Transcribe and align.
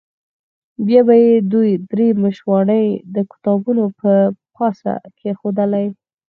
بیا 0.85 1.01
به 1.07 1.15
یې 1.23 1.33
دوې 1.51 1.73
درې 1.91 2.07
مشواڼۍ 2.23 2.85
د 3.15 3.17
کتابونو 3.31 3.83
پر 3.99 4.17
پاسه 4.55 4.93
کېښودلې. 5.17 5.87